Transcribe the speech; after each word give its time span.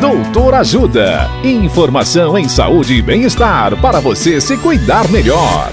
Doutor 0.00 0.54
Ajuda. 0.54 1.28
Informação 1.42 2.38
em 2.38 2.48
saúde 2.48 2.94
e 2.94 3.02
bem-estar 3.02 3.76
para 3.80 3.98
você 3.98 4.40
se 4.40 4.56
cuidar 4.56 5.08
melhor. 5.08 5.72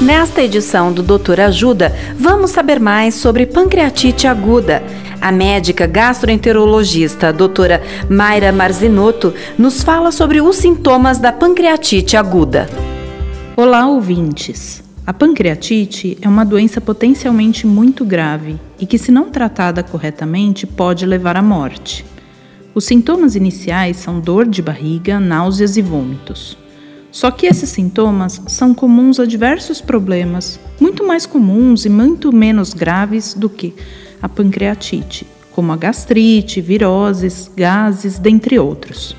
Nesta 0.00 0.42
edição 0.42 0.92
do 0.92 1.04
Doutor 1.04 1.38
Ajuda, 1.38 1.94
vamos 2.18 2.50
saber 2.50 2.80
mais 2.80 3.14
sobre 3.14 3.46
pancreatite 3.46 4.26
aguda. 4.26 4.82
A 5.20 5.30
médica 5.30 5.86
gastroenterologista 5.86 7.28
a 7.28 7.32
doutora 7.32 7.80
Mayra 8.10 8.50
Marzinotto 8.50 9.32
nos 9.56 9.84
fala 9.84 10.10
sobre 10.10 10.40
os 10.40 10.56
sintomas 10.56 11.18
da 11.18 11.30
pancreatite 11.30 12.16
aguda. 12.16 12.68
Olá, 13.56 13.86
ouvintes! 13.86 14.83
A 15.06 15.12
pancreatite 15.12 16.16
é 16.22 16.26
uma 16.26 16.46
doença 16.46 16.80
potencialmente 16.80 17.66
muito 17.66 18.06
grave 18.06 18.58
e 18.80 18.86
que, 18.86 18.96
se 18.96 19.12
não 19.12 19.28
tratada 19.28 19.82
corretamente, 19.82 20.66
pode 20.66 21.04
levar 21.04 21.36
à 21.36 21.42
morte. 21.42 22.06
Os 22.74 22.86
sintomas 22.86 23.36
iniciais 23.36 23.98
são 23.98 24.18
dor 24.18 24.48
de 24.48 24.62
barriga, 24.62 25.20
náuseas 25.20 25.76
e 25.76 25.82
vômitos. 25.82 26.56
Só 27.10 27.30
que 27.30 27.46
esses 27.46 27.68
sintomas 27.68 28.40
são 28.48 28.72
comuns 28.72 29.20
a 29.20 29.26
diversos 29.26 29.78
problemas, 29.78 30.58
muito 30.80 31.06
mais 31.06 31.26
comuns 31.26 31.84
e 31.84 31.90
muito 31.90 32.34
menos 32.34 32.72
graves 32.72 33.34
do 33.34 33.50
que 33.50 33.74
a 34.22 34.28
pancreatite, 34.28 35.26
como 35.52 35.70
a 35.70 35.76
gastrite, 35.76 36.62
viroses, 36.62 37.50
gases, 37.54 38.18
dentre 38.18 38.58
outros. 38.58 39.14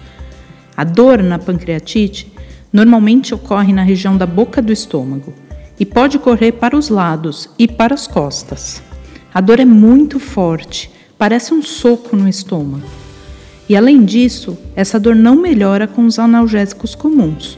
A 0.76 0.84
dor 0.84 1.22
na 1.22 1.38
pancreatite 1.38 2.34
normalmente 2.74 3.36
ocorre 3.36 3.72
na 3.72 3.84
região 3.84 4.18
da 4.18 4.26
boca 4.26 4.63
do 4.63 4.74
estômago 4.74 5.45
e 5.80 5.86
pode 5.86 6.20
correr 6.20 6.54
para 6.54 6.78
os 6.78 6.90
lados 6.90 7.50
e 7.58 7.68
para 7.68 7.94
as 7.94 8.08
costas. 8.08 8.82
A 9.34 9.42
dor 9.42 9.60
é 9.60 9.66
muito 9.66 10.20
forte, 10.20 10.92
parece 11.18 11.54
um 11.54 11.62
soco 11.62 12.16
no 12.16 12.28
estômago. 12.28 12.88
E 13.68 13.76
além 13.76 14.05
disso, 14.05 14.58
essa 14.76 14.99
dor 14.99 15.16
não 15.16 15.36
melhora 15.36 15.88
com 15.88 16.05
os 16.05 16.20
analgésicos 16.20 16.94
comuns, 16.94 17.58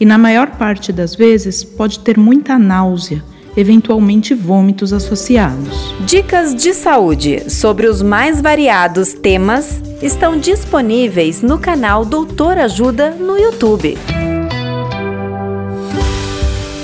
e 0.00 0.06
na 0.06 0.16
maior 0.16 0.50
parte 0.50 0.92
das 0.92 1.14
vezes 1.14 1.64
pode 1.64 1.98
ter 1.98 2.16
muita 2.16 2.58
náusea, 2.58 3.22
eventualmente 3.56 4.34
vômitos 4.34 4.92
associados. 4.92 5.94
Dicas 6.06 6.54
de 6.54 6.72
saúde 6.72 7.50
sobre 7.50 7.88
os 7.88 8.00
mais 8.00 8.40
variados 8.40 9.12
temas 9.14 9.82
estão 10.00 10.38
disponíveis 10.38 11.42
no 11.42 11.58
canal 11.58 12.04
Doutor 12.04 12.56
Ajuda 12.56 13.10
no 13.10 13.36
YouTube. 13.36 13.98